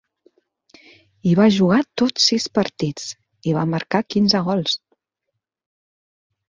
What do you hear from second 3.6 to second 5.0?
va marcar quinze gols.